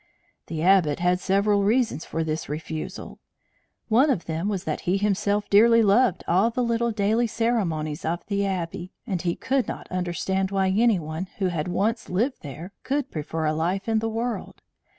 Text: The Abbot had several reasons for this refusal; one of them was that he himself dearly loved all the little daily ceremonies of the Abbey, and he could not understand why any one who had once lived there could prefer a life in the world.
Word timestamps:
The 0.47 0.63
Abbot 0.63 0.97
had 0.99 1.19
several 1.19 1.61
reasons 1.63 2.05
for 2.05 2.23
this 2.23 2.49
refusal; 2.49 3.19
one 3.87 4.09
of 4.09 4.25
them 4.25 4.49
was 4.49 4.63
that 4.63 4.79
he 4.89 4.97
himself 4.97 5.47
dearly 5.47 5.83
loved 5.83 6.23
all 6.27 6.49
the 6.49 6.63
little 6.63 6.89
daily 6.89 7.27
ceremonies 7.27 8.03
of 8.03 8.25
the 8.25 8.43
Abbey, 8.43 8.93
and 9.05 9.21
he 9.21 9.35
could 9.35 9.67
not 9.67 9.87
understand 9.91 10.49
why 10.49 10.69
any 10.69 10.97
one 10.97 11.27
who 11.37 11.49
had 11.49 11.67
once 11.67 12.09
lived 12.09 12.41
there 12.41 12.73
could 12.81 13.11
prefer 13.11 13.45
a 13.45 13.53
life 13.53 13.87
in 13.87 13.99
the 13.99 14.09
world. 14.09 14.63